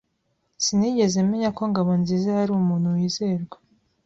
[0.63, 3.57] Sinigeze menya ko Ngabonziza yari umuntu wizerwa.